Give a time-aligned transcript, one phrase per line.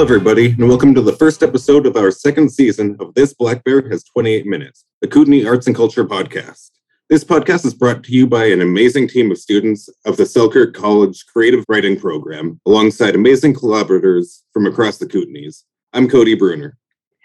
[0.00, 3.62] Hello, everybody, and welcome to the first episode of our second season of This Black
[3.64, 6.70] Bear Has 28 Minutes, the Kootenay Arts and Culture podcast.
[7.10, 10.72] This podcast is brought to you by an amazing team of students of the Selkirk
[10.72, 15.64] College Creative Writing Program, alongside amazing collaborators from across the Kootenays.
[15.92, 16.78] I'm Cody Bruner.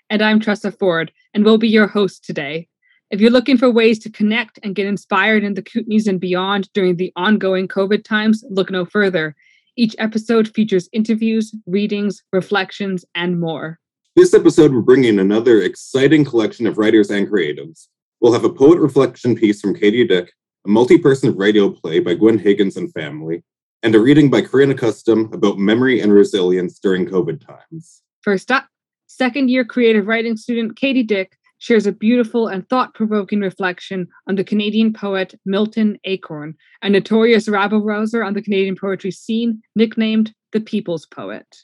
[0.10, 2.68] And I'm Tressa Ford, and we'll be your host today.
[3.10, 6.68] If you're looking for ways to connect and get inspired in the Kootenays and beyond
[6.74, 9.34] during the ongoing COVID times, look no further.
[9.78, 13.80] Each episode features interviews, readings, reflections, and more.
[14.16, 17.88] This episode, we're bringing another exciting collection of writers and creatives.
[18.22, 20.32] We'll have a poet reflection piece from Katie Dick,
[20.66, 23.44] a multi person radio play by Gwen Higgins and family,
[23.84, 28.02] and a reading by Corinna Custom about memory and resilience during COVID times.
[28.22, 28.68] First up,
[29.08, 34.36] second year creative writing student Katie Dick shares a beautiful and thought provoking reflection on
[34.36, 40.34] the Canadian poet Milton Acorn, a notorious rabble rouser on the Canadian poetry scene, nicknamed
[40.52, 41.64] the People's Poet.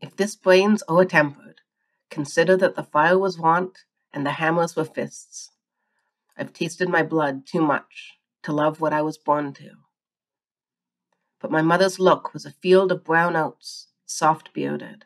[0.00, 1.60] If this brain's o'er tempered,
[2.10, 3.78] consider that the fire was want
[4.12, 5.50] and the hammers were fists.
[6.36, 9.70] I've tasted my blood too much to love what I was born to.
[11.40, 15.04] But my mother's look was a field of brown oats, soft bearded,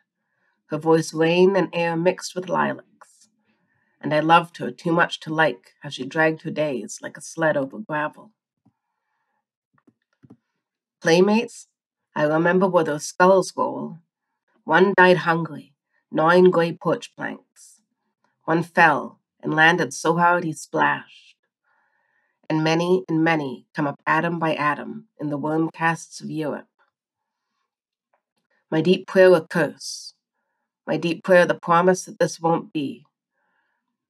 [0.66, 2.84] her voice rain and air mixed with lilac
[4.00, 7.20] and I loved her too much to like how she dragged her days like a
[7.20, 8.32] sled over gravel.
[11.00, 11.66] Playmates,
[12.14, 13.98] I remember where those skulls roll.
[14.64, 15.74] One died hungry,
[16.10, 17.80] gnawing gray porch planks.
[18.44, 21.36] One fell and landed so hard he splashed.
[22.50, 26.66] And many and many come up atom by atom in the worm casts of Europe.
[28.70, 30.14] My deep prayer a curse,
[30.86, 33.04] my deep prayer the promise that this won't be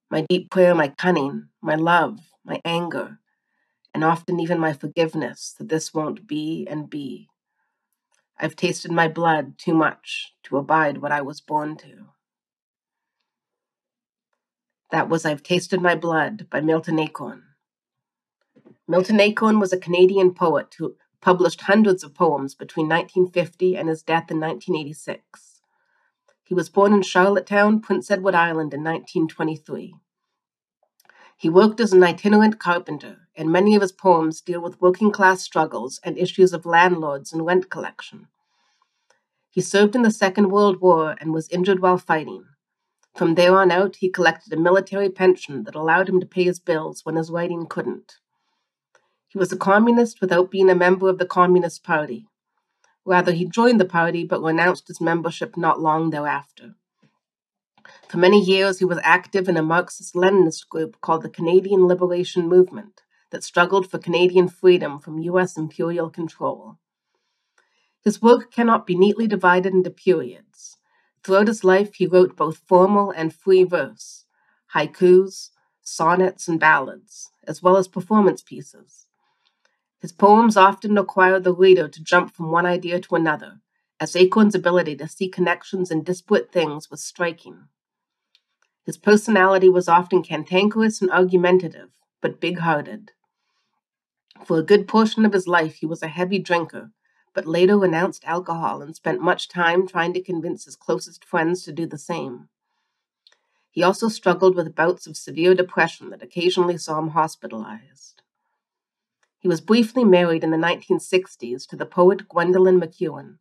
[0.09, 3.19] my deep prayer, my cunning, my love, my anger,
[3.93, 7.29] and often even my forgiveness that this won't be and be.
[8.39, 12.07] I've tasted my blood too much to abide what I was born to.
[14.91, 17.43] That was I've Tasted My Blood by Milton Acorn.
[18.87, 24.01] Milton Acorn was a Canadian poet who published hundreds of poems between 1950 and his
[24.01, 25.48] death in 1986.
[26.49, 29.93] He was born in Charlottetown, Prince Edward Island in 1923.
[31.37, 35.43] He worked as an itinerant carpenter, and many of his poems deal with working class
[35.43, 38.29] struggles and issues of landlords and rent collection.
[39.51, 42.45] He served in the Second World War and was injured while fighting.
[43.13, 46.59] From there on out, he collected a military pension that allowed him to pay his
[46.59, 48.15] bills when his writing couldn't.
[49.27, 52.25] He was a communist without being a member of the Communist Party.
[53.09, 56.75] Rather, he joined the party but renounced his membership not long thereafter.
[58.07, 62.47] For many years, he was active in a Marxist Leninist group called the Canadian Liberation
[62.47, 65.57] Movement that struggled for Canadian freedom from U.S.
[65.57, 66.77] imperial control.
[68.03, 70.77] His work cannot be neatly divided into periods.
[71.23, 74.25] Throughout his life, he wrote both formal and free verse,
[74.75, 75.49] haikus,
[75.81, 79.07] sonnets, and ballads, as well as performance pieces.
[80.01, 83.59] His poems often require the reader to jump from one idea to another,
[83.99, 87.67] as Acorn's ability to see connections in disparate things was striking.
[88.85, 91.89] His personality was often cantankerous and argumentative,
[92.21, 93.11] but big hearted.
[94.45, 96.91] For a good portion of his life, he was a heavy drinker,
[97.33, 101.73] but later renounced alcohol and spent much time trying to convince his closest friends to
[101.73, 102.47] do the same.
[103.69, 108.18] He also struggled with bouts of severe depression that occasionally saw him hospitalized.
[109.39, 113.37] He was briefly married in the 1960s to the poet Gwendolyn MacEwen,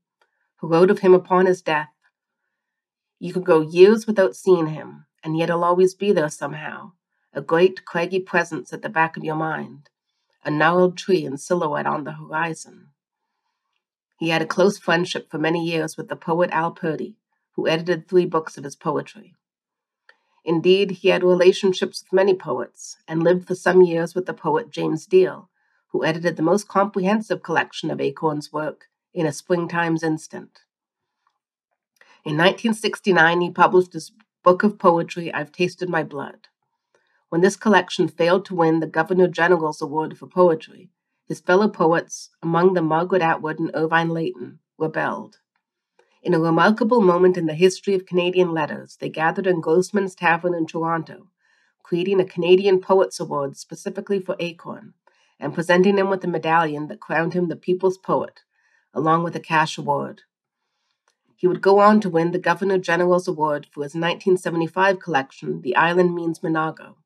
[0.58, 1.92] who wrote of him upon his death
[3.18, 6.92] You could go years without seeing him, and yet he'll always be there somehow,
[7.32, 9.90] a great craggy presence at the back of your mind,
[10.44, 12.90] a gnarled tree in silhouette on the horizon.
[14.20, 17.16] He had a close friendship for many years with the poet Al Purdy,
[17.56, 19.34] who edited three books of his poetry.
[20.44, 24.70] Indeed, he had relationships with many poets and lived for some years with the poet
[24.70, 25.48] James Deahl,
[25.88, 30.60] who edited the most comprehensive collection of Acorn's work in A Springtime's Instant.
[32.24, 34.12] In 1969, he published his
[34.42, 36.48] book of poetry, I've Tasted My Blood.
[37.30, 40.90] When this collection failed to win the Governor General's Award for Poetry,
[41.26, 45.38] his fellow poets, among them Margaret Atwood and Irving Layton, rebelled.
[46.22, 50.54] In a remarkable moment in the history of Canadian letters, they gathered in Grossman's Tavern
[50.54, 51.28] in Toronto,
[51.82, 54.94] creating a Canadian Poets Award specifically for Acorn,
[55.40, 58.40] and presenting him with a medallion that crowned him the People's Poet,
[58.92, 60.22] along with a cash award.
[61.36, 65.76] He would go on to win the Governor General's Award for his 1975 collection, The
[65.76, 66.96] Island Means Minago.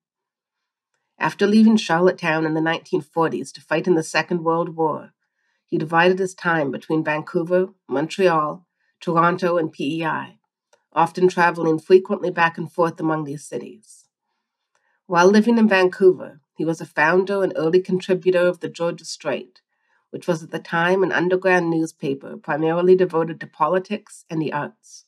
[1.19, 5.13] After leaving Charlottetown in the 1940s to fight in the Second World War,
[5.67, 8.67] he divided his time between Vancouver, Montreal,
[9.01, 10.39] Toronto, and PEI,
[10.93, 14.07] often traveling frequently back and forth among these cities.
[15.07, 19.61] While living in Vancouver, he was a founder and early contributor of the Georgia Straight,
[20.11, 25.05] which was at the time an underground newspaper primarily devoted to politics and the arts.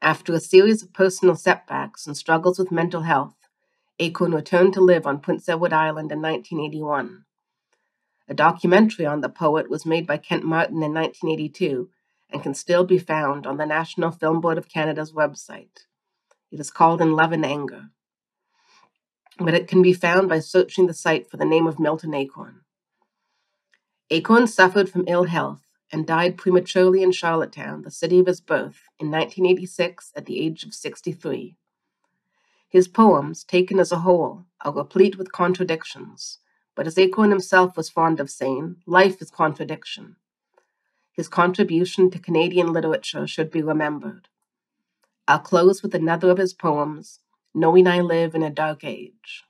[0.00, 3.34] After a series of personal setbacks and struggles with mental health,
[3.98, 7.26] Acorn returned to live on Prince Edward Island in 1981.
[8.28, 11.90] A documentary on the poet was made by Kent Martin in 1982
[12.30, 15.84] and can still be found on the National Film Board of Canada's website.
[16.50, 17.90] It is called In Love and Anger
[19.38, 22.60] but it can be found by searching the site for the name of Milton Acorn.
[24.10, 25.62] Acorn suffered from ill health
[25.92, 30.64] and died prematurely in Charlottetown, the city of his birth, in 1986 at the age
[30.64, 31.56] of 63.
[32.68, 36.38] His poems, taken as a whole, are replete with contradictions,
[36.74, 40.16] but as Acorn himself was fond of saying, life is contradiction.
[41.12, 44.28] His contribution to Canadian literature should be remembered.
[45.26, 47.20] I'll close with another of his poems,
[47.58, 49.42] knowing I live in a dark age.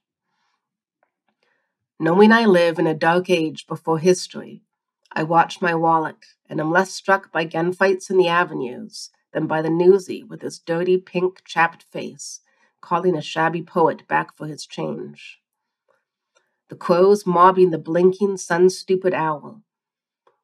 [2.00, 4.62] Knowing I live in a dark age before history,
[5.12, 9.60] I watch my wallet and am less struck by gunfights in the avenues than by
[9.60, 12.40] the newsie with his dirty pink chapped face
[12.80, 15.40] calling a shabby poet back for his change.
[16.70, 19.62] The crows mobbing the blinking sun stupid owl,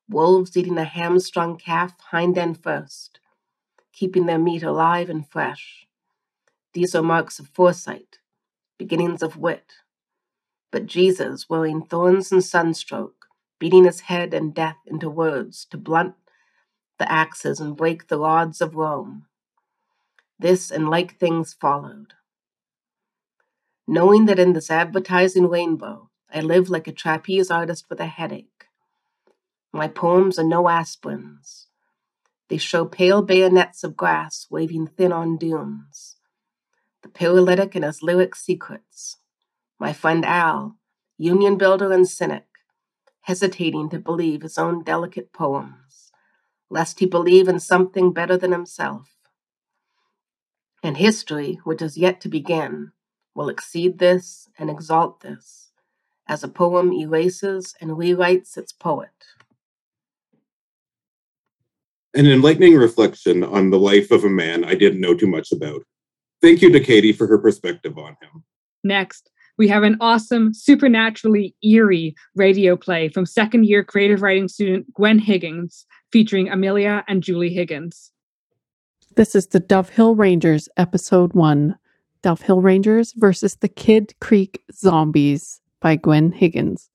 [0.07, 3.21] wolves eating a hamstrung calf hind end first,
[3.93, 5.84] keeping their meat alive and fresh.
[6.75, 8.19] These are marks of foresight,
[8.79, 9.75] beginnings of wit.
[10.73, 13.27] But Jesus, wearing thorns and sunstroke,
[13.61, 16.17] beating his head and death into words to blunt
[16.99, 19.27] the axes and break the rods of Rome.
[20.37, 22.15] This and like things followed.
[23.87, 28.67] Knowing that in this advertising rainbow, I live like a trapeze artist with a headache.
[29.73, 31.67] My poems are no aspirins.
[32.49, 36.17] They show pale bayonets of grass waving thin on dunes
[37.05, 38.01] the paralytic and his
[38.35, 39.19] secrets.
[39.79, 40.79] My friend Al,
[41.19, 42.47] union builder and cynic,
[43.21, 46.11] hesitating to believe his own delicate poems,
[46.71, 49.11] lest he believe in something better than himself.
[50.83, 52.93] And history, which is yet to begin,
[53.35, 55.73] will exceed this and exalt this,
[56.27, 59.11] as a poem erases and rewrites its poet.
[62.15, 65.83] An enlightening reflection on the life of a man I didn't know too much about.
[66.45, 68.45] Thank you to Katie for her perspective on him.
[68.85, 74.93] Next, we have an awesome, supernaturally eerie radio play from second year creative writing student
[74.93, 78.13] Gwen Higgins, featuring Amelia and Julie Higgins.
[79.17, 81.79] This is the Dove Hill Rangers, episode one
[82.21, 86.91] Dove Hill Rangers versus the Kid Creek Zombies by Gwen Higgins.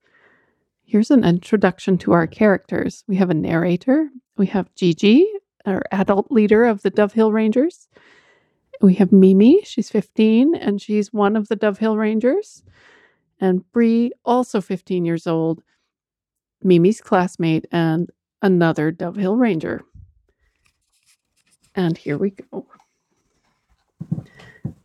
[0.84, 3.04] Here's an introduction to our characters.
[3.08, 5.28] We have a narrator, we have Gigi,
[5.66, 7.88] our adult leader of the Dove Hill Rangers
[8.82, 12.64] we have Mimi, she's 15, and she's one of the Dove Hill Rangers.
[13.42, 15.62] And Bree, also 15 years old,
[16.64, 18.10] Mimi's classmate and
[18.42, 19.82] another Dove Hill Ranger.
[21.76, 22.66] And here we go.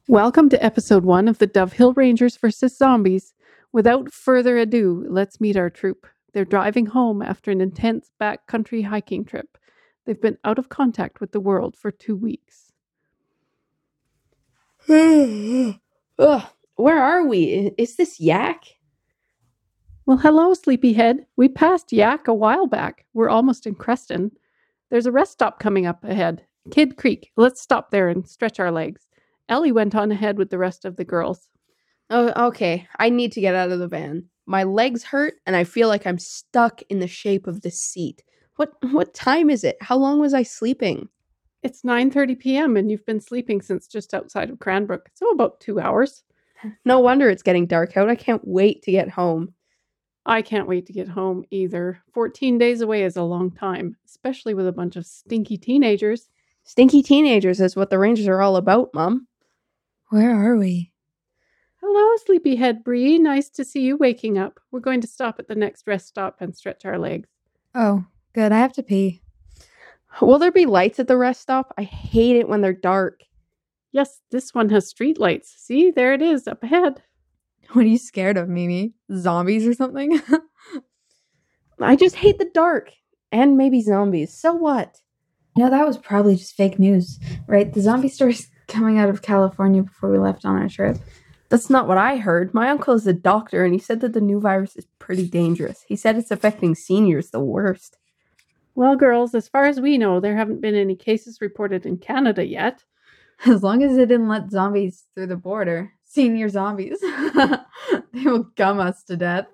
[0.08, 3.32] Welcome to episode one of the Dove Hill Rangers versus Zombies.
[3.72, 6.06] Without further ado, let's meet our troop.
[6.32, 9.56] They're driving home after an intense backcountry hiking trip.
[10.04, 12.73] They've been out of contact with the world for two weeks.
[14.88, 16.42] Ugh,
[16.76, 17.72] where are we?
[17.78, 18.64] Is this Yahk?
[20.04, 21.24] Well, hello, sleepyhead.
[21.36, 23.06] We passed Yahk a while back.
[23.14, 24.32] We're almost in Creston.
[24.90, 26.44] There's a rest stop coming up ahead.
[26.70, 27.30] Kid Creek.
[27.38, 29.08] Let's stop there and stretch our legs.
[29.48, 31.48] Ellie went on ahead with the rest of the girls.
[32.10, 32.86] Oh, okay.
[32.98, 34.26] I need to get out of the van.
[34.44, 38.22] My legs hurt and I feel like I'm stuck in the shape of the seat.
[38.56, 39.78] What what time is it?
[39.80, 41.08] How long was I sleeping?
[41.64, 42.76] It's 9:30 p.m.
[42.76, 45.08] and you've been sleeping since just outside of Cranbrook.
[45.14, 46.22] So about 2 hours.
[46.86, 48.08] No wonder it's getting dark out.
[48.08, 49.52] I can't wait to get home.
[50.24, 52.00] I can't wait to get home either.
[52.14, 56.30] 14 days away is a long time, especially with a bunch of stinky teenagers.
[56.62, 59.26] Stinky teenagers is what the Rangers are all about, Mom.
[60.08, 60.92] Where are we?
[61.82, 63.18] Hello, sleepyhead Bree.
[63.18, 64.58] Nice to see you waking up.
[64.70, 67.28] We're going to stop at the next rest stop and stretch our legs.
[67.74, 68.52] Oh, good.
[68.52, 69.20] I have to pee.
[70.20, 71.74] Will there be lights at the rest stop?
[71.76, 73.20] I hate it when they're dark.
[73.92, 75.54] Yes, this one has street lights.
[75.56, 77.02] See, there it is up ahead.
[77.72, 78.94] What are you scared of, Mimi?
[79.12, 80.20] Zombies or something?
[81.80, 82.92] I just hate the dark.
[83.32, 84.32] And maybe zombies.
[84.32, 84.98] So what?
[85.56, 87.72] No, that was probably just fake news, right?
[87.72, 90.96] The zombie story's coming out of California before we left on our trip.
[91.48, 92.54] That's not what I heard.
[92.54, 95.84] My uncle is a doctor and he said that the new virus is pretty dangerous.
[95.86, 97.96] He said it's affecting seniors the worst.
[98.74, 102.44] Well, girls, as far as we know, there haven't been any cases reported in Canada
[102.44, 102.82] yet.
[103.46, 105.92] As long as they didn't let zombies through the border.
[106.04, 107.00] Senior zombies.
[108.12, 109.46] they will gum us to death.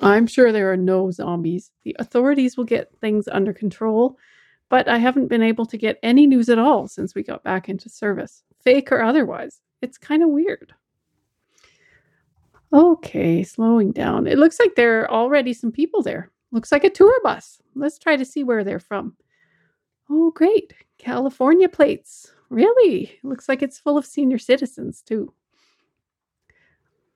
[0.00, 1.70] I'm sure there are no zombies.
[1.84, 4.18] The authorities will get things under control,
[4.68, 7.68] but I haven't been able to get any news at all since we got back
[7.68, 9.60] into service, fake or otherwise.
[9.80, 10.74] It's kind of weird.
[12.72, 14.26] Okay, slowing down.
[14.26, 16.32] It looks like there are already some people there.
[16.54, 17.60] Looks like a tour bus.
[17.74, 19.16] Let's try to see where they're from.
[20.08, 20.72] Oh, great.
[20.98, 22.30] California plates.
[22.48, 23.18] Really?
[23.24, 25.34] Looks like it's full of senior citizens, too.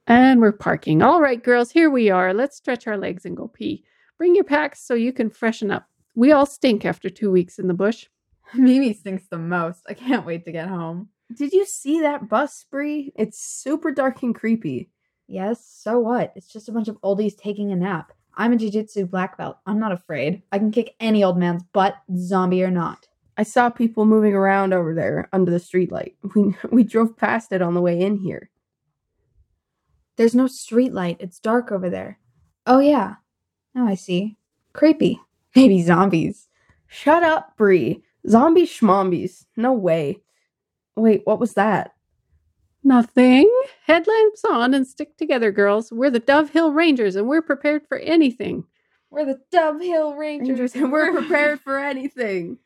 [0.08, 1.02] And we're parking.
[1.02, 2.34] All right, girls, here we are.
[2.34, 3.84] Let's stretch our legs and go pee.
[4.16, 5.88] Bring your packs so you can freshen up.
[6.16, 8.06] We all stink after two weeks in the bush.
[8.54, 9.84] Mimi stinks the most.
[9.88, 11.10] I can't wait to get home.
[11.32, 13.12] Did you see that bus spree?
[13.14, 14.90] It's super dark and creepy.
[15.28, 16.32] Yes, so what?
[16.34, 18.10] It's just a bunch of oldies taking a nap.
[18.38, 19.58] I'm a jiu-jitsu black belt.
[19.66, 20.42] I'm not afraid.
[20.52, 23.08] I can kick any old man's butt, zombie or not.
[23.36, 26.14] I saw people moving around over there under the streetlight.
[26.34, 28.48] We we drove past it on the way in here.
[30.16, 31.18] There's no street light.
[31.20, 32.18] It's dark over there.
[32.66, 33.16] Oh yeah.
[33.74, 34.36] Now I see.
[34.72, 35.20] Creepy.
[35.56, 36.48] Maybe zombies.
[36.86, 38.02] Shut up, Bree.
[38.28, 39.46] Zombie schmombies.
[39.56, 40.20] No way.
[40.96, 41.92] Wait, what was that?
[42.88, 43.46] Nothing.
[43.86, 45.92] Headlamps on and stick together, girls.
[45.92, 48.64] We're the Dove Hill Rangers and we're prepared for anything.
[49.10, 52.56] We're the Dove Hill Rangers, Rangers, and we're prepared for anything.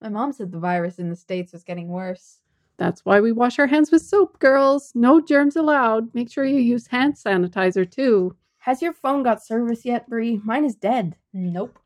[0.00, 2.38] My mom said the virus in the States was getting worse.
[2.78, 4.90] That's why we wash our hands with soap, girls.
[4.94, 6.14] No germs allowed.
[6.14, 8.34] Make sure you use hand sanitizer too.
[8.56, 10.40] Has your phone got service yet, Bree?
[10.44, 11.14] Mine is dead.
[11.34, 11.78] Nope.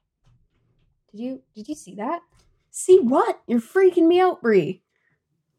[1.10, 2.20] Did you did you see that?
[2.70, 3.40] See what?
[3.48, 4.82] You're freaking me out, Bree.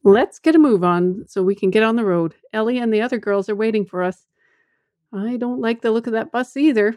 [0.03, 2.35] Let's get a move on so we can get on the road.
[2.53, 4.25] Ellie and the other girls are waiting for us.
[5.13, 6.95] I don't like the look of that bus either.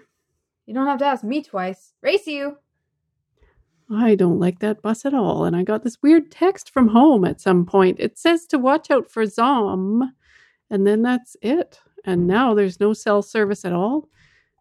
[0.66, 1.94] You don't have to ask me twice.
[2.02, 2.58] Race you.
[3.90, 7.24] I don't like that bus at all, and I got this weird text from home
[7.24, 7.98] at some point.
[8.00, 10.14] It says to watch out for Zom,
[10.70, 11.80] and then that's it.
[12.04, 14.08] And now there's no cell service at all.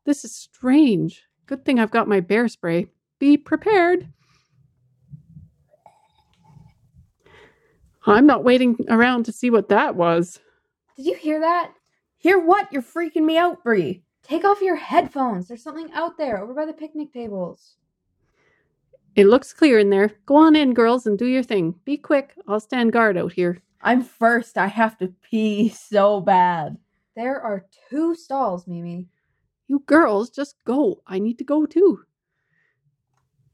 [0.06, 1.24] This is strange.
[1.46, 2.88] Good thing I've got my bear spray.
[3.20, 4.08] Be prepared.
[8.06, 10.40] I'm not waiting around to see what that was.
[10.98, 11.74] Did you hear that?
[12.18, 12.72] Hear what?
[12.72, 14.04] You're freaking me out, Bree.
[14.24, 15.48] Take off your headphones.
[15.48, 17.76] There's something out there over by the picnic tables.
[19.16, 20.12] It looks clear in there.
[20.26, 21.76] Go on in, girls, and do your thing.
[21.84, 22.34] Be quick.
[22.48, 23.62] I'll stand guard out here.
[23.82, 24.58] I'm first.
[24.58, 26.78] I have to pee so bad.
[27.16, 29.08] There are two stalls, Mimi.
[29.68, 31.02] You girls, just go.
[31.08, 32.04] I need to go too.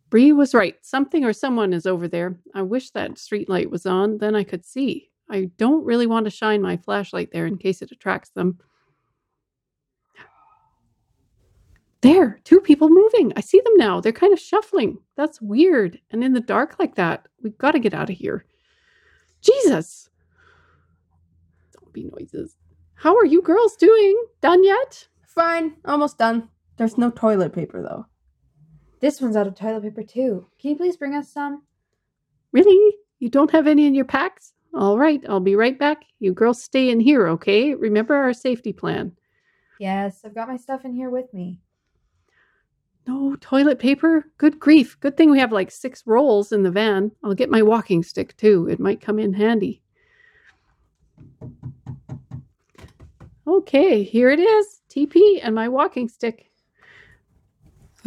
[0.09, 0.75] Bree was right.
[0.81, 2.37] Something or someone is over there.
[2.53, 5.09] I wish that street light was on, then I could see.
[5.29, 8.59] I don't really want to shine my flashlight there in case it attracts them.
[12.01, 13.33] There, two people moving.
[13.35, 13.99] I see them now.
[13.99, 14.99] They're kind of shuffling.
[15.17, 15.99] That's weird.
[16.11, 18.45] And in the dark like that, we've got to get out of here.
[19.41, 20.09] Jesus!
[21.73, 22.55] Zombie noises.
[22.93, 24.23] How are you girls doing?
[24.41, 25.07] Done yet?
[25.27, 25.75] Fine.
[25.85, 26.49] Almost done.
[26.77, 28.05] There's no toilet paper, though.
[28.99, 30.47] This one's out of toilet paper too.
[30.59, 31.63] Can you please bring us some?
[32.51, 32.95] Really?
[33.19, 34.53] You don't have any in your packs?
[34.73, 36.03] All right, I'll be right back.
[36.19, 37.73] You girls stay in here, okay?
[37.73, 39.11] Remember our safety plan.
[39.79, 41.59] Yes, I've got my stuff in here with me.
[43.07, 44.25] No toilet paper?
[44.37, 44.99] Good grief.
[44.99, 47.11] Good thing we have like six rolls in the van.
[47.23, 48.67] I'll get my walking stick too.
[48.69, 49.81] It might come in handy.
[53.47, 54.81] Okay, here it is.
[54.89, 56.51] TP and my walking stick.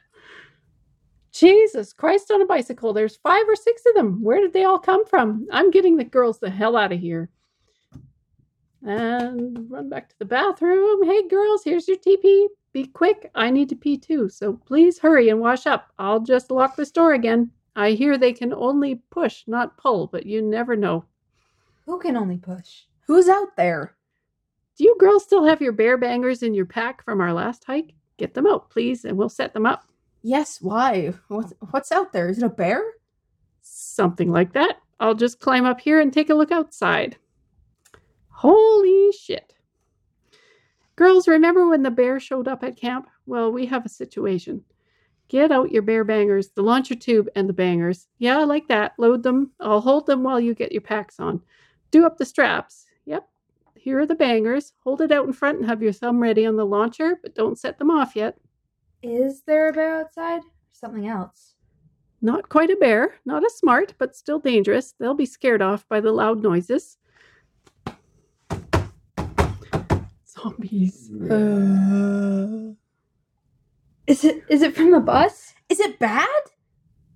[1.33, 2.93] Jesus Christ on a bicycle.
[2.93, 4.23] There's five or six of them.
[4.23, 5.45] Where did they all come from?
[5.51, 7.29] I'm getting the girls the hell out of here.
[8.83, 11.03] And run back to the bathroom.
[11.03, 12.47] Hey, girls, here's your TP.
[12.71, 13.31] Be quick.
[13.35, 14.29] I need to pee too.
[14.29, 15.91] So please hurry and wash up.
[15.99, 17.51] I'll just lock this door again.
[17.75, 21.03] I hear they can only push, not pull, but you never know.
[21.85, 22.83] Who can only push?
[23.07, 23.94] Who's out there?
[24.77, 27.93] Do you girls still have your bear bangers in your pack from our last hike?
[28.17, 29.85] Get them out, please, and we'll set them up.
[30.21, 31.13] Yes, why?
[31.27, 32.29] What's, what's out there?
[32.29, 32.83] Is it a bear?
[33.61, 34.77] Something like that.
[34.99, 37.17] I'll just climb up here and take a look outside.
[38.29, 39.53] Holy shit.
[40.95, 43.07] Girls, remember when the bear showed up at camp?
[43.25, 44.63] Well, we have a situation.
[45.27, 48.07] Get out your bear bangers, the launcher tube, and the bangers.
[48.17, 48.93] Yeah, I like that.
[48.97, 49.51] Load them.
[49.59, 51.41] I'll hold them while you get your packs on.
[51.91, 52.85] Do up the straps.
[53.85, 54.73] Here are the bangers.
[54.83, 57.59] Hold it out in front and have your thumb ready on the launcher, but don't
[57.59, 58.35] set them off yet.
[59.03, 60.39] Is there a bear outside?
[60.39, 61.53] Or something else?
[62.19, 64.95] Not quite a bear, not as smart, but still dangerous.
[64.99, 66.97] They'll be scared off by the loud noises.
[70.27, 71.11] Zombies.
[74.07, 75.53] Is it is it from the bus?
[75.69, 76.27] Is it bad?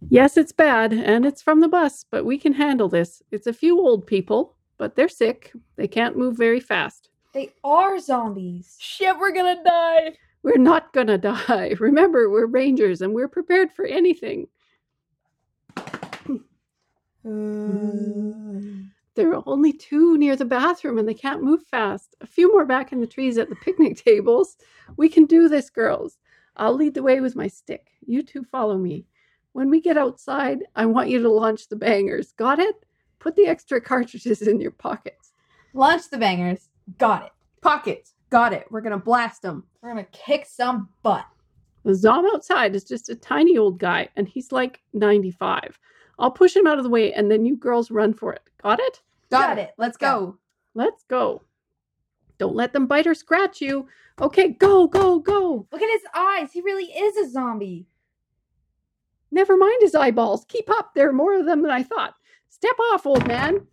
[0.08, 3.22] Yes, it's bad, and it's from the bus, but we can handle this.
[3.32, 5.52] It's a few old people, but they're sick.
[5.76, 7.10] They can't move very fast.
[7.34, 8.76] They are zombies.
[8.80, 10.16] Shit, we're gonna die.
[10.42, 11.76] We're not gonna die.
[11.80, 14.48] Remember, we're rangers and we're prepared for anything.
[17.24, 18.80] Hmm.
[19.16, 22.16] There are only two near the bathroom and they can't move fast.
[22.22, 24.56] A few more back in the trees at the picnic tables.
[24.96, 26.18] We can do this, girls.
[26.56, 27.92] I'll lead the way with my stick.
[28.06, 29.06] You two follow me.
[29.52, 32.32] When we get outside, I want you to launch the bangers.
[32.32, 32.86] Got it?
[33.20, 35.34] Put the extra cartridges in your pockets.
[35.74, 36.70] Launch the bangers.
[36.98, 37.32] Got it.
[37.62, 38.14] Pockets.
[38.30, 38.66] Got it.
[38.70, 39.66] We're gonna blast them.
[39.82, 41.26] We're gonna kick some butt.
[41.84, 45.80] The Zom outside is just a tiny old guy, and he's like 95.
[46.18, 48.42] I'll push him out of the way, and then you girls run for it.
[48.62, 49.02] Got it?
[49.32, 49.62] Got, Got it.
[49.62, 49.74] it.
[49.78, 50.08] Let's Go.
[50.08, 50.38] go.
[50.76, 51.44] Let's go.
[52.38, 53.88] Don't let them bite or scratch you.
[54.22, 55.68] Okay, go, go, go.
[55.72, 56.52] Look at his eyes.
[56.52, 57.88] He really is a zombie.
[59.32, 60.46] Never mind his eyeballs.
[60.46, 60.94] Keep up.
[60.94, 62.16] There are more of them than I thought.
[62.50, 63.68] Step off, old man.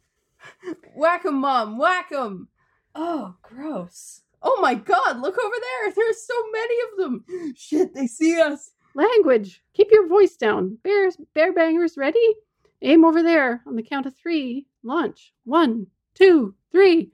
[0.95, 1.79] Whack 'em, mom.
[1.79, 2.49] Whack 'em.
[2.95, 4.23] Oh, gross.
[4.43, 5.93] Oh my god, look over there.
[5.93, 7.55] There's so many of them.
[7.57, 8.73] Shit, they see us.
[8.95, 9.63] Language.
[9.75, 10.79] Keep your voice down.
[10.83, 12.37] Bears, bear bangers, ready?
[12.83, 14.67] Aim over there on the count of three.
[14.83, 15.33] Launch.
[15.45, 17.11] One, two, three.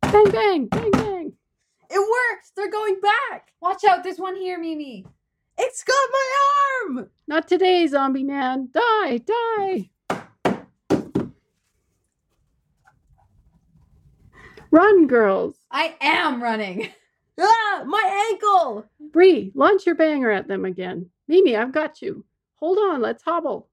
[0.00, 1.32] Bang, bang, bang, bang.
[1.90, 2.56] It worked.
[2.56, 3.52] They're going back.
[3.60, 5.04] Watch out, there's one here, Mimi.
[5.58, 7.10] It's got my arm.
[7.26, 8.70] Not today, zombie man.
[8.72, 9.90] Die, die.
[14.78, 15.56] Run, girls.
[15.72, 16.90] I am running.
[17.40, 18.84] Ah, my ankle.
[19.12, 21.08] Bree, launch your banger at them again.
[21.28, 22.24] Mimi, I've got you.
[22.56, 23.68] Hold on, let's hobble.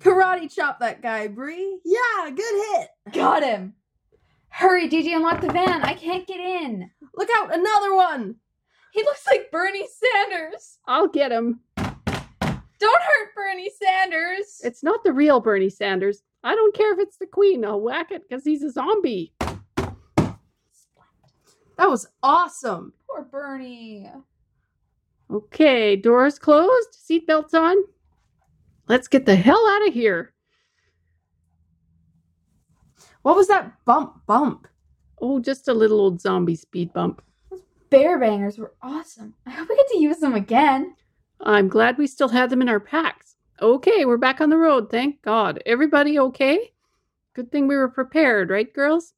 [0.00, 1.80] Karate chop that guy, Bree.
[1.84, 2.88] Yeah, good hit.
[3.12, 3.74] Got him.
[4.48, 5.82] Hurry, DJ, unlock the van.
[5.82, 6.88] I can't get in.
[7.16, 8.36] Look out, another one.
[8.92, 10.78] He looks like Bernie Sanders.
[10.86, 11.58] I'll get him.
[11.76, 14.60] Don't hurt Bernie Sanders.
[14.62, 16.22] It's not the real Bernie Sanders.
[16.44, 17.64] I don't care if it's the Queen.
[17.64, 19.32] I'll whack it because he's a zombie.
[21.76, 22.92] That was awesome.
[23.08, 24.08] Poor Bernie.
[25.30, 27.76] Okay, doors closed, seatbelts on.
[28.88, 30.34] Let's get the hell out of here.
[33.22, 34.68] What was that bump bump?
[35.20, 37.22] Oh, just a little old zombie speed bump.
[37.50, 39.34] Those bear bangers were awesome.
[39.46, 40.94] I hope we get to use them again.
[41.40, 43.36] I'm glad we still had them in our packs.
[43.62, 45.62] Okay, we're back on the road, thank God.
[45.64, 46.72] Everybody okay?
[47.32, 49.14] Good thing we were prepared, right, girls?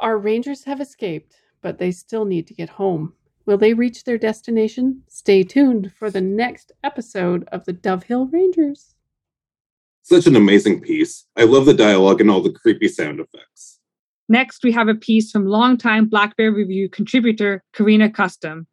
[0.00, 3.12] Our rangers have escaped, but they still need to get home.
[3.44, 5.02] Will they reach their destination?
[5.08, 8.94] Stay tuned for the next episode of the Dove Hill Rangers.
[10.00, 11.26] Such an amazing piece.
[11.36, 13.78] I love the dialogue and all the creepy sound effects.
[14.26, 18.66] Next, we have a piece from longtime Black Bear Review contributor Karina Custom.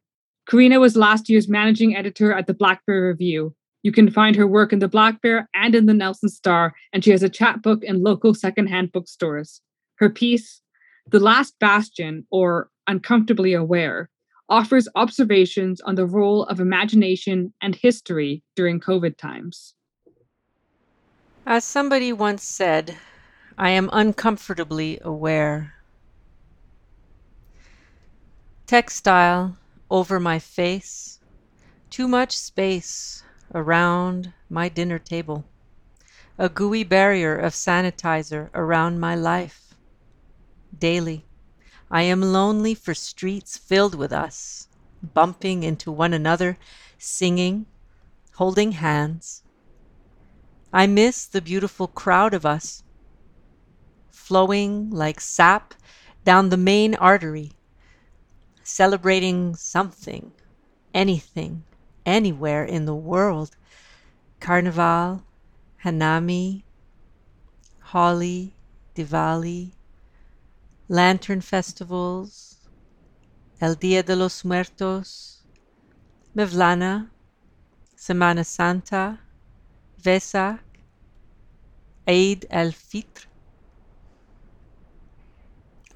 [0.50, 3.54] Karina was last year's managing editor at the Black Bear Review.
[3.84, 7.04] You can find her work in the Black Bear and in the Nelson Star, and
[7.04, 9.60] she has a chapbook in local secondhand bookstores.
[9.96, 10.62] Her piece,
[11.10, 14.10] The Last Bastion, or Uncomfortably Aware,
[14.50, 19.74] offers observations on the role of imagination and history during COVID times.
[21.46, 22.98] As somebody once said,
[23.58, 25.76] I am uncomfortably aware.
[28.66, 29.58] Textile
[29.90, 31.22] over my face,
[31.90, 33.24] too much space
[33.56, 35.46] around my dinner table,
[36.38, 39.67] a gooey barrier of sanitizer around my life.
[40.80, 41.26] Daily,
[41.90, 44.68] I am lonely for streets filled with us,
[45.02, 46.58] bumping into one another,
[46.98, 47.66] singing,
[48.36, 49.44] holding hands.
[50.74, 52.84] I miss the beautiful crowd of us,
[54.10, 55.74] flowing like sap
[56.26, 57.54] down the main artery,
[58.64, 60.34] celebrating something,
[60.94, 61.64] anything,
[62.06, 63.56] anywhere in the world.
[64.40, 65.24] Carnival,
[65.86, 66.64] Hanami,
[67.80, 68.54] Holi,
[68.94, 69.72] Diwali,
[70.90, 72.58] lantern festivals,
[73.60, 75.44] El Dia de los Muertos,
[76.36, 77.12] Mevlana,
[77.96, 79.20] Semana Santa,
[80.02, 80.60] Vesak,
[82.08, 83.28] Eid al-Fitr.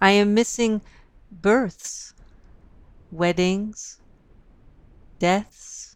[0.02, 0.82] I am missing
[1.32, 2.14] births,
[3.12, 4.00] weddings,
[5.20, 5.96] deaths,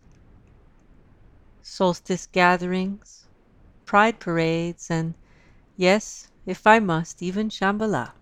[1.63, 3.25] solstice gatherings,
[3.85, 5.15] pride parades, and,
[5.75, 8.13] yes, if I must, even Shambhala.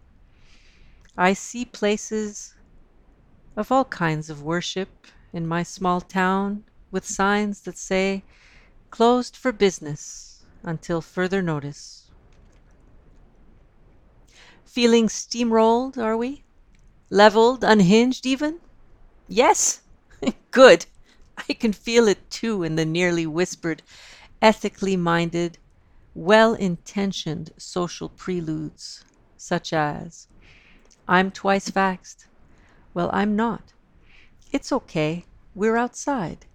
[1.17, 2.53] I see places
[3.55, 8.25] of all kinds of worship in my small town with signs that say,
[8.91, 12.11] closed for business until further notice.
[14.65, 16.43] Feeling steamrolled, are we?
[17.09, 18.61] Leveled, unhinged even?
[19.27, 19.81] Yes,
[20.51, 20.85] good.
[21.49, 23.83] I can feel it too in the nearly whispered,
[24.41, 25.59] ethically minded,
[26.13, 29.05] well intentioned social preludes,
[29.37, 30.27] such as,
[31.07, 32.27] I'm twice vaxxed.
[32.93, 33.73] Well, I'm not.
[34.51, 35.25] It's okay.
[35.53, 36.45] We're outside.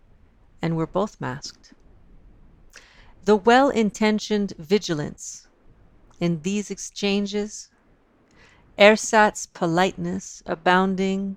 [0.62, 1.74] And we're both masked.
[3.24, 5.48] The well intentioned vigilance
[6.18, 7.68] in these exchanges,
[8.78, 11.36] ersatz politeness abounding,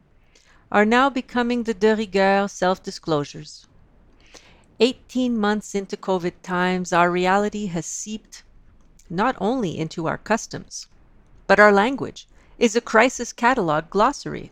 [0.71, 3.67] are now becoming the de rigueur self disclosures.
[4.80, 8.43] 18 months into COVID times, our reality has seeped
[9.10, 10.88] not only into our customs,
[11.45, 12.26] but our language
[12.62, 14.52] is a crisis catalog glossary.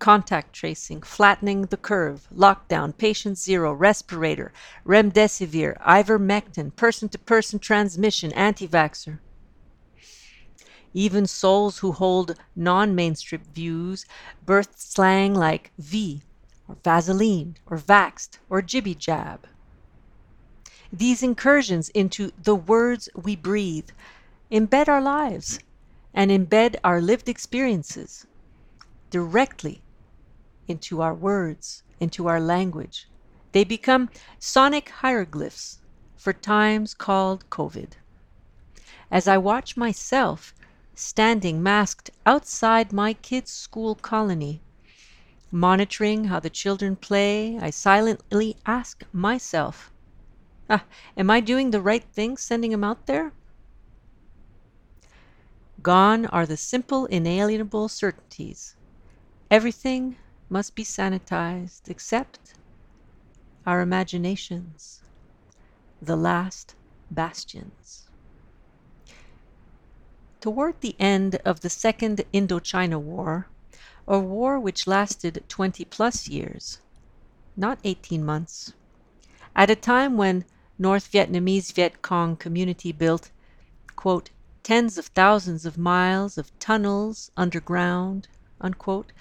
[0.00, 4.52] Contact tracing, flattening the curve, lockdown, patient zero, respirator,
[4.84, 9.20] remdesivir, ivermectin, person to person transmission, anti vaxxer.
[10.92, 14.04] Even souls who hold non mainstream views
[14.44, 16.22] birth slang like V,
[16.66, 19.46] or Vaseline, or Vaxed, or Jibby Jab.
[20.92, 23.90] These incursions into the words we breathe
[24.50, 25.60] embed our lives
[26.14, 28.26] and embed our lived experiences
[29.10, 29.82] directly
[30.68, 33.08] into our words, into our language.
[33.52, 35.80] They become sonic hieroglyphs
[36.16, 37.92] for times called COVID.
[39.10, 40.54] As I watch myself
[40.94, 44.62] standing masked outside my kids' school colony,
[45.50, 49.92] monitoring how the children play, I silently ask myself,
[50.70, 50.84] ah,
[51.16, 53.32] Am I doing the right thing sending them out there?
[55.82, 58.76] Gone are the simple, inalienable certainties.
[59.50, 60.16] Everything
[60.48, 62.54] must be sanitized except
[63.66, 65.02] our imaginations,
[66.00, 66.76] the last
[67.10, 68.08] bastions.
[70.40, 73.48] Toward the end of the Second Indochina War,
[74.06, 76.78] a war which lasted 20 plus years,
[77.56, 78.72] not 18 months,
[79.56, 80.44] at a time when
[80.78, 83.30] North Vietnamese Viet Cong community built,
[83.96, 84.30] quote,
[84.62, 88.28] tens of thousands of miles of tunnels underground,
[88.60, 89.12] unquote.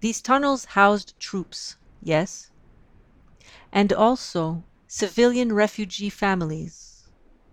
[0.00, 2.50] These tunnels housed troops, yes,
[3.72, 7.08] and also civilian refugee families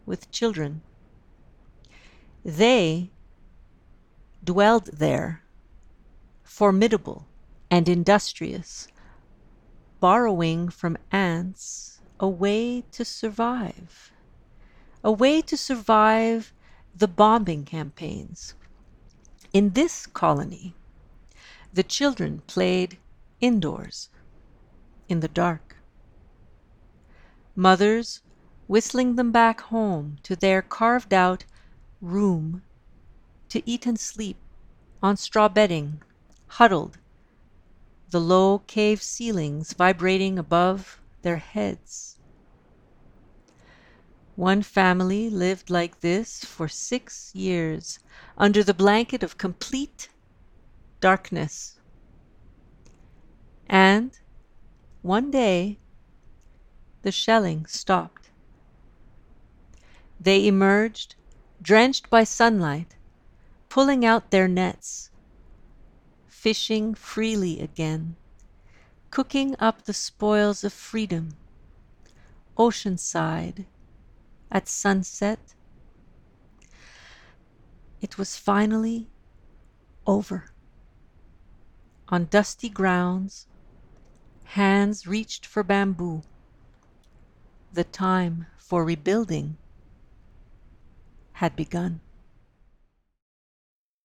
[0.05, 0.81] with children.
[2.43, 3.11] They
[4.43, 5.43] dwelled there,
[6.43, 7.27] formidable
[7.69, 8.87] and industrious,
[9.99, 14.11] borrowing from ants a way to survive,
[15.03, 16.53] a way to survive
[16.97, 18.55] the bombing campaigns.
[19.53, 20.73] In this colony,
[21.71, 22.97] the children played
[23.39, 24.09] indoors
[25.07, 25.75] in the dark.
[27.55, 28.21] Mothers
[28.67, 31.45] whistling them back home to their carved out
[32.01, 32.63] room
[33.49, 34.37] to eat and sleep
[35.01, 36.01] on straw bedding,
[36.47, 36.97] huddled,
[38.09, 42.16] the low cave ceilings vibrating above their heads.
[44.37, 47.97] One family lived like this for six years,
[48.37, 50.09] under the blanket of complete
[51.01, 51.79] darkness.
[53.65, 54.11] And
[55.01, 55.79] one day,
[57.01, 58.29] the shelling stopped.
[60.19, 61.15] They emerged,
[61.59, 62.95] drenched by sunlight,
[63.69, 65.09] pulling out their nets,
[66.27, 68.15] fishing freely again,
[69.09, 71.29] cooking up the spoils of freedom,
[72.55, 73.65] oceanside
[74.51, 75.39] at sunset.
[78.01, 79.07] It was finally
[80.05, 80.51] over.
[82.09, 83.47] On dusty grounds,
[84.43, 86.21] hands reached for bamboo.
[87.73, 89.57] The time for rebuilding
[91.33, 91.99] had begun.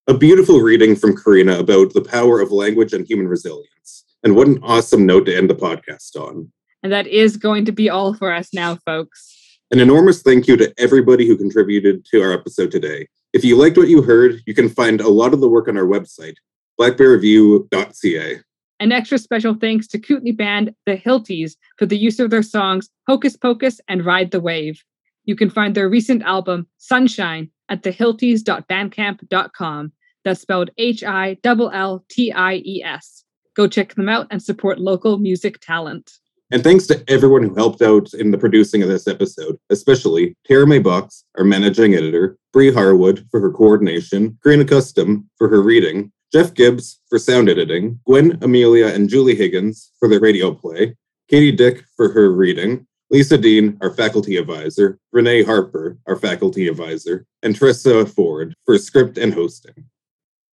[0.09, 4.05] A beautiful reading from Karina about the power of language and human resilience.
[4.25, 6.51] And what an awesome note to end the podcast on.
[6.83, 9.42] And that is going to be all for us now, folks.
[9.73, 13.09] An enormous thank you to everybody who contributed to our episode today.
[13.33, 15.79] If you liked what you heard, you can find a lot of the work on
[15.79, 16.35] our website,
[16.79, 18.41] blackbearreview.ca.
[18.81, 22.91] An extra special thanks to Kootenay band The Hillties for the use of their songs
[23.09, 24.85] Hocus Pocus and Ride the Wave.
[25.25, 29.93] You can find their recent album, Sunshine, at thehillties.bandcamp.com.
[30.23, 33.25] That's spelled H I L L T I E S.
[33.57, 36.13] Go check them out and support local music talent.
[36.53, 40.67] And thanks to everyone who helped out in the producing of this episode, especially Tara
[40.67, 46.13] May Box, our managing editor, Bree Harwood for her coordination, Karina Custom for her reading,
[46.31, 50.95] Jeff Gibbs for sound editing, Gwen, Amelia, and Julie Higgins for the radio play,
[51.31, 57.25] Katie Dick for her reading, Lisa Dean, our faculty advisor, Renee Harper, our faculty advisor,
[57.43, 59.87] and Tressa Ford for script and hosting.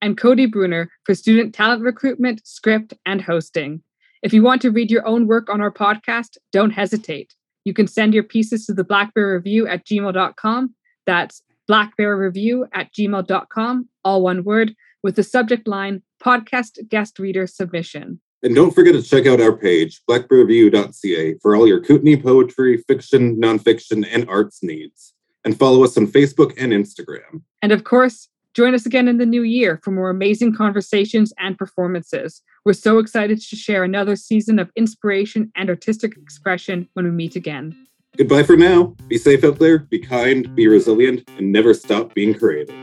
[0.02, 3.84] And Cody Bruner for student talent recruitment, script, and hosting.
[4.22, 7.36] If you want to read your own work on our podcast, don't hesitate.
[7.64, 10.76] You can send your pieces to the Blackbear Review at gmail.com.
[11.06, 18.20] That's blackbearreview at gmail.com, all one word, with the subject line podcast guest reader submission.
[18.42, 23.40] And don't forget to check out our page, blackbearreview.ca, for all your Kootenay poetry, fiction,
[23.40, 25.14] nonfiction, and arts needs.
[25.46, 27.42] And follow us on Facebook and Instagram.
[27.62, 31.58] And of course, join us again in the new year for more amazing conversations and
[31.58, 32.42] performances.
[32.66, 37.36] We're so excited to share another season of inspiration and artistic expression when we meet
[37.36, 37.88] again.
[38.18, 38.96] Goodbye for now.
[39.08, 42.76] Be safe out there, be kind, be resilient, and never stop being creative.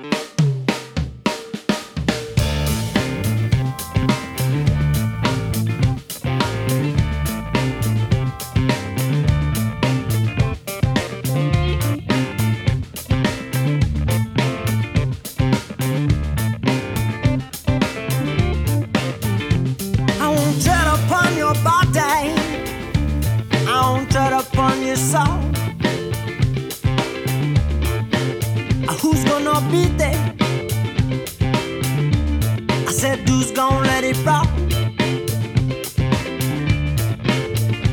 [32.89, 34.47] I said, who's gonna let it roll?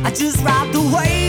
[0.05, 1.22] I just ride the wave.